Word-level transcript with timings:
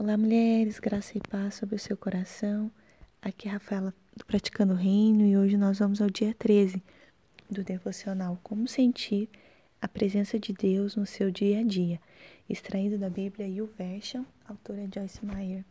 Olá, 0.00 0.16
mulheres, 0.16 0.78
graça 0.78 1.18
e 1.18 1.20
paz 1.28 1.56
sobre 1.56 1.74
o 1.74 1.78
seu 1.78 1.96
coração. 1.96 2.70
Aqui 3.20 3.48
é 3.48 3.50
a 3.50 3.54
Rafaela 3.54 3.92
do 4.16 4.24
Praticando 4.24 4.72
o 4.72 4.76
Reino 4.76 5.26
e 5.26 5.36
hoje 5.36 5.56
nós 5.56 5.80
vamos 5.80 6.00
ao 6.00 6.08
dia 6.08 6.32
13 6.38 6.80
do 7.50 7.64
devocional 7.64 8.38
Como 8.40 8.68
Sentir 8.68 9.28
a 9.82 9.88
Presença 9.88 10.38
de 10.38 10.52
Deus 10.52 10.94
no 10.94 11.04
Seu 11.04 11.32
Dia 11.32 11.58
a 11.58 11.62
Dia, 11.64 12.00
extraído 12.48 12.96
da 12.96 13.10
Bíblia 13.10 13.48
e 13.48 13.60
o 13.60 13.66
Version, 13.76 14.22
autora 14.46 14.88
Joyce 14.94 15.26
Meyer. 15.26 15.64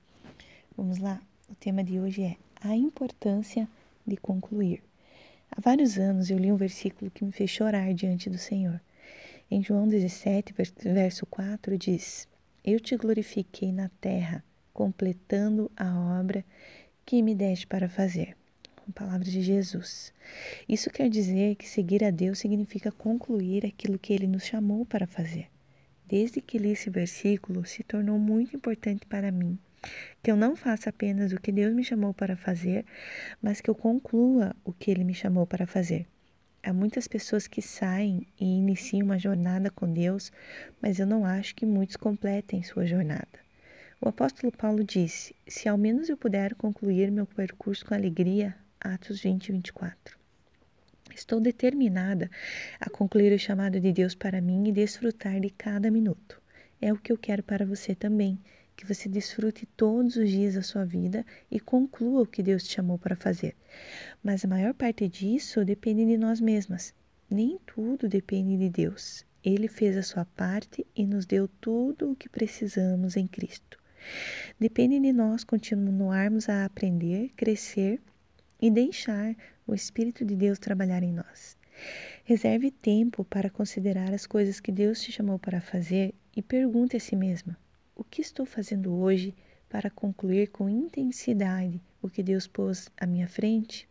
Vamos 0.75 0.97
lá, 0.97 1.21
o 1.49 1.55
tema 1.55 1.81
de 1.81 1.97
hoje 1.97 2.23
é 2.23 2.35
a 2.59 2.75
importância 2.75 3.65
de 4.05 4.17
concluir. 4.17 4.83
Há 5.49 5.61
vários 5.61 5.97
anos 5.97 6.29
eu 6.29 6.37
li 6.37 6.51
um 6.51 6.57
versículo 6.57 7.09
que 7.09 7.23
me 7.23 7.31
fez 7.31 7.49
chorar 7.49 7.93
diante 7.93 8.29
do 8.29 8.37
Senhor. 8.37 8.81
Em 9.49 9.63
João 9.63 9.87
17, 9.87 10.53
verso 10.83 11.25
4, 11.27 11.77
diz 11.77 12.27
eu 12.67 12.81
te 12.81 12.97
glorifiquei 12.97 13.71
na 13.71 13.87
terra, 14.01 14.43
completando 14.73 15.71
a 15.77 16.19
obra 16.19 16.43
que 17.05 17.21
me 17.21 17.33
deste 17.33 17.65
para 17.65 17.87
fazer. 17.87 18.35
Com 18.75 18.91
palavras 18.91 19.31
de 19.31 19.41
Jesus. 19.41 20.13
Isso 20.67 20.89
quer 20.89 21.09
dizer 21.09 21.55
que 21.55 21.65
seguir 21.65 22.03
a 22.03 22.11
Deus 22.11 22.39
significa 22.39 22.91
concluir 22.91 23.65
aquilo 23.65 23.97
que 23.97 24.11
ele 24.11 24.27
nos 24.27 24.43
chamou 24.43 24.85
para 24.85 25.07
fazer. 25.07 25.47
Desde 26.05 26.41
que 26.41 26.57
li 26.57 26.71
esse 26.71 26.89
versículo, 26.89 27.65
se 27.65 27.83
tornou 27.83 28.19
muito 28.19 28.53
importante 28.53 29.05
para 29.05 29.31
mim 29.31 29.57
que 30.21 30.29
eu 30.29 30.35
não 30.35 30.55
faça 30.55 30.89
apenas 30.89 31.31
o 31.31 31.39
que 31.39 31.51
Deus 31.51 31.73
me 31.73 31.83
chamou 31.83 32.13
para 32.13 32.35
fazer, 32.35 32.83
mas 33.41 33.61
que 33.61 33.69
eu 33.69 33.75
conclua 33.75 34.53
o 34.65 34.73
que 34.73 34.91
ele 34.91 35.05
me 35.05 35.13
chamou 35.13 35.47
para 35.47 35.65
fazer. 35.65 36.05
Há 36.67 36.73
muitas 36.73 37.07
pessoas 37.07 37.47
que 37.47 37.61
saem 37.61 38.27
e 38.37 38.43
iniciam 38.43 39.05
uma 39.05 39.17
jornada 39.17 39.71
com 39.71 39.89
Deus, 39.89 40.33
mas 40.81 40.99
eu 40.99 41.07
não 41.07 41.23
acho 41.23 41.55
que 41.55 41.65
muitos 41.65 41.95
completem 41.95 42.61
sua 42.61 42.85
jornada. 42.85 43.39
O 44.01 44.09
apóstolo 44.09 44.51
Paulo 44.51 44.83
disse: 44.83 45.33
Se 45.47 45.69
ao 45.69 45.77
menos 45.77 46.09
eu 46.09 46.17
puder 46.17 46.55
concluir 46.55 47.09
meu 47.09 47.25
percurso 47.25 47.85
com 47.85 47.93
alegria, 47.93 48.53
Atos 48.81 49.21
20, 49.21 49.53
24. 49.53 50.17
Estou 51.15 51.39
determinada 51.39 52.29
a 52.81 52.89
concluir 52.89 53.31
o 53.31 53.39
chamado 53.39 53.79
de 53.79 53.93
Deus 53.93 54.13
para 54.13 54.41
mim 54.41 54.67
e 54.67 54.73
desfrutar 54.73 55.39
de 55.39 55.49
cada 55.51 55.89
minuto. 55.89 56.41
É 56.81 56.91
o 56.91 56.97
que 56.97 57.13
eu 57.13 57.17
quero 57.17 57.43
para 57.43 57.65
você 57.65 57.95
também, 57.95 58.37
que 58.77 58.85
você 58.85 59.09
desfrute 59.09 59.65
todos 59.75 60.15
os 60.15 60.29
dias 60.29 60.53
da 60.53 60.61
sua 60.61 60.85
vida 60.85 61.25
e 61.49 61.59
conclua 61.59 62.21
o 62.21 62.27
que 62.27 62.43
Deus 62.43 62.63
te 62.63 62.75
chamou 62.75 62.99
para 62.99 63.15
fazer. 63.15 63.55
Mas 64.23 64.45
a 64.45 64.47
maior 64.47 64.73
parte 64.75 65.07
disso 65.09 65.65
depende 65.65 66.05
de 66.05 66.15
nós 66.15 66.39
mesmas. 66.39 66.93
Nem 67.29 67.59
tudo 67.65 68.07
depende 68.07 68.55
de 68.55 68.69
Deus. 68.69 69.25
Ele 69.43 69.67
fez 69.67 69.97
a 69.97 70.03
sua 70.03 70.25
parte 70.25 70.85
e 70.95 71.07
nos 71.07 71.25
deu 71.25 71.47
tudo 71.59 72.11
o 72.11 72.15
que 72.15 72.29
precisamos 72.29 73.17
em 73.17 73.25
Cristo. 73.25 73.79
Depende 74.59 74.99
de 74.99 75.11
nós 75.11 75.43
continuarmos 75.43 76.47
a 76.47 76.63
aprender, 76.63 77.31
crescer 77.35 77.99
e 78.61 78.69
deixar 78.69 79.35
o 79.65 79.73
Espírito 79.73 80.23
de 80.23 80.35
Deus 80.35 80.59
trabalhar 80.59 81.01
em 81.01 81.11
nós. 81.11 81.57
Reserve 82.23 82.69
tempo 82.69 83.25
para 83.25 83.49
considerar 83.49 84.13
as 84.13 84.27
coisas 84.27 84.59
que 84.59 84.71
Deus 84.71 85.01
te 85.01 85.11
chamou 85.11 85.39
para 85.39 85.61
fazer 85.61 86.13
e 86.35 86.41
pergunte 86.43 86.95
a 86.95 86.99
si 86.99 87.15
mesma: 87.15 87.57
o 87.97 88.03
que 88.03 88.21
estou 88.21 88.45
fazendo 88.45 88.93
hoje 88.93 89.33
para 89.67 89.89
concluir 89.89 90.49
com 90.49 90.69
intensidade 90.69 91.81
o 91.99 92.07
que 92.07 92.21
Deus 92.21 92.45
pôs 92.45 92.89
à 92.95 93.07
minha 93.07 93.27
frente? 93.27 93.89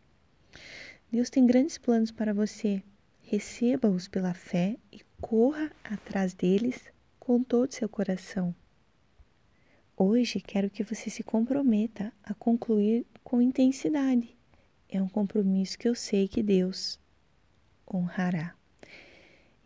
Deus 1.10 1.28
tem 1.28 1.44
grandes 1.44 1.76
planos 1.76 2.12
para 2.12 2.32
você. 2.32 2.82
Receba-os 3.20 4.06
pela 4.06 4.32
fé 4.32 4.76
e 4.92 5.00
corra 5.20 5.72
atrás 5.82 6.32
deles 6.32 6.80
com 7.18 7.42
todo 7.42 7.74
seu 7.74 7.88
coração. 7.88 8.54
Hoje 9.96 10.40
quero 10.40 10.70
que 10.70 10.84
você 10.84 11.10
se 11.10 11.24
comprometa 11.24 12.12
a 12.22 12.32
concluir 12.32 13.04
com 13.24 13.42
intensidade. 13.42 14.36
É 14.88 15.02
um 15.02 15.08
compromisso 15.08 15.76
que 15.76 15.88
eu 15.88 15.96
sei 15.96 16.28
que 16.28 16.44
Deus 16.44 17.00
honrará. 17.92 18.54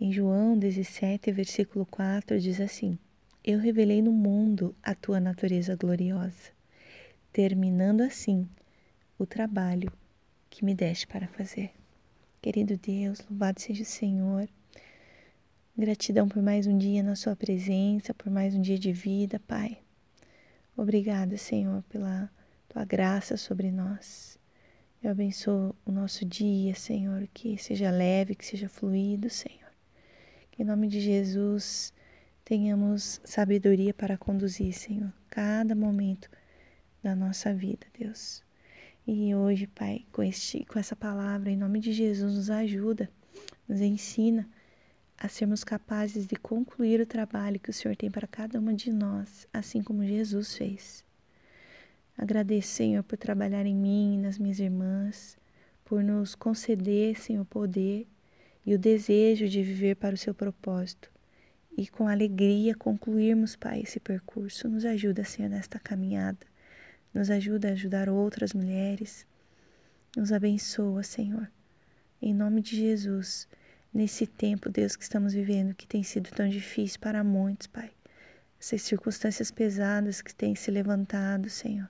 Em 0.01 0.11
João 0.11 0.59
17, 0.59 1.31
versículo 1.31 1.85
4, 1.85 2.41
diz 2.41 2.59
assim: 2.59 2.99
eu 3.43 3.59
revelei 3.59 4.03
no 4.03 4.13
mundo 4.13 4.75
a 4.83 4.95
tua 4.95 5.19
natureza 5.19 5.75
gloriosa, 5.75 6.51
terminando 7.33 8.03
assim 8.03 8.47
o 9.19 9.25
trabalho 9.25 9.91
que 10.51 10.65
me 10.65 10.75
deste 10.75 11.07
para 11.07 11.27
fazer. 11.29 11.73
Querido 12.43 12.77
Deus, 12.77 13.21
louvado 13.29 13.61
seja 13.61 13.83
o 13.83 13.87
Senhor. 13.87 14.49
Gratidão 15.77 16.29
por 16.29 16.43
mais 16.43 16.67
um 16.67 16.77
dia 16.77 17.03
na 17.03 17.17
Sua 17.17 17.35
presença, 17.35 18.13
por 18.13 18.31
mais 18.31 18.55
um 18.55 18.61
dia 18.61 18.79
de 18.79 18.93
vida, 18.93 19.41
Pai. 19.41 19.79
Obrigada, 20.77 21.37
Senhor, 21.39 21.83
pela 21.85 22.31
Tua 22.69 22.85
graça 22.85 23.37
sobre 23.39 23.71
nós. 23.71 24.39
Eu 25.03 25.11
abençoo 25.11 25.75
o 25.87 25.91
nosso 25.91 26.27
dia, 26.27 26.75
Senhor, 26.75 27.27
que 27.33 27.57
seja 27.57 27.91
leve, 27.91 28.35
que 28.35 28.45
seja 28.45 28.69
fluido, 28.69 29.31
Senhor. 29.31 29.73
Que 30.51 30.63
em 30.63 30.67
nome 30.67 30.89
de 30.89 31.01
Jesus 31.01 31.91
tenhamos 32.51 33.21
sabedoria 33.23 33.95
para 33.95 34.19
conduzir, 34.19 34.73
Senhor, 34.73 35.13
cada 35.29 35.73
momento 35.73 36.29
da 37.01 37.15
nossa 37.15 37.55
vida, 37.55 37.87
Deus. 37.97 38.43
E 39.07 39.33
hoje, 39.33 39.69
Pai, 39.69 40.05
com, 40.11 40.21
este, 40.21 40.65
com 40.65 40.77
essa 40.77 40.97
palavra, 40.97 41.49
em 41.53 41.57
nome 41.57 41.79
de 41.79 41.93
Jesus, 41.93 42.35
nos 42.35 42.51
ajuda, 42.51 43.09
nos 43.69 43.81
ensina 43.81 44.49
a 45.17 45.29
sermos 45.29 45.63
capazes 45.63 46.27
de 46.27 46.35
concluir 46.35 47.01
o 47.01 47.07
trabalho 47.07 47.61
que 47.61 47.71
o 47.71 47.73
Senhor 47.73 47.95
tem 47.95 48.11
para 48.11 48.27
cada 48.27 48.59
uma 48.59 48.75
de 48.75 48.91
nós, 48.91 49.47
assim 49.53 49.81
como 49.81 50.05
Jesus 50.05 50.57
fez. 50.57 51.05
Agradeço, 52.19 52.71
Senhor, 52.71 53.05
por 53.05 53.17
trabalhar 53.17 53.65
em 53.65 53.77
mim 53.77 54.15
e 54.15 54.19
nas 54.19 54.39
minhas 54.39 54.59
irmãs, 54.59 55.39
por 55.85 56.03
nos 56.03 56.35
conceder, 56.35 57.17
Senhor, 57.17 57.43
o 57.43 57.47
poder 57.47 58.09
e 58.67 58.75
o 58.75 58.79
desejo 58.79 59.49
de 59.49 59.63
viver 59.63 59.95
para 59.95 60.17
o 60.17 60.19
seu 60.19 60.35
propósito 60.35 61.09
e 61.81 61.89
com 61.89 62.07
alegria 62.07 62.75
concluirmos, 62.75 63.57
Pai, 63.57 63.81
esse 63.81 63.99
percurso. 63.99 64.69
Nos 64.69 64.85
ajuda, 64.85 65.25
Senhor, 65.25 65.49
nesta 65.49 65.79
caminhada. 65.79 66.47
Nos 67.15 67.31
ajuda 67.31 67.69
a 67.69 67.73
ajudar 67.73 68.07
outras 68.11 68.53
mulheres. 68.53 69.27
Nos 70.15 70.31
abençoa, 70.31 71.03
Senhor. 71.03 71.51
Em 72.21 72.35
nome 72.35 72.61
de 72.61 72.77
Jesus, 72.77 73.49
nesse 73.95 74.27
tempo, 74.27 74.69
Deus, 74.69 74.95
que 74.95 75.05
estamos 75.05 75.33
vivendo, 75.33 75.75
que 75.75 75.87
tem 75.87 76.03
sido 76.03 76.29
tão 76.33 76.47
difícil 76.47 77.01
para 77.01 77.25
muitos, 77.25 77.67
Pai. 77.67 77.91
Essas 78.61 78.83
circunstâncias 78.83 79.51
pesadas 79.51 80.21
que 80.21 80.35
têm 80.35 80.55
se 80.55 80.71
levantado, 80.71 81.49
Senhor, 81.49 81.89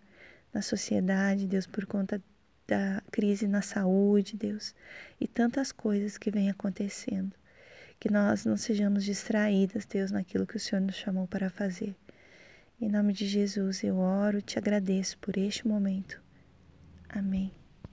na 0.54 0.62
sociedade, 0.62 1.48
Deus, 1.48 1.66
por 1.66 1.84
conta 1.84 2.22
da 2.64 3.02
crise 3.10 3.48
na 3.48 3.60
saúde, 3.60 4.36
Deus, 4.36 4.72
e 5.20 5.26
tantas 5.26 5.72
coisas 5.72 6.16
que 6.16 6.30
vêm 6.30 6.48
acontecendo 6.48 7.39
que 8.00 8.10
nós 8.10 8.46
não 8.46 8.56
sejamos 8.56 9.04
distraídas, 9.04 9.84
Deus, 9.84 10.10
naquilo 10.10 10.46
que 10.46 10.56
o 10.56 10.60
Senhor 10.60 10.80
nos 10.80 10.96
chamou 10.96 11.26
para 11.26 11.50
fazer. 11.50 11.94
Em 12.80 12.88
nome 12.88 13.12
de 13.12 13.26
Jesus 13.26 13.84
eu 13.84 13.98
oro, 13.98 14.40
te 14.40 14.58
agradeço 14.58 15.18
por 15.18 15.36
este 15.36 15.68
momento. 15.68 16.18
Amém. 17.10 17.59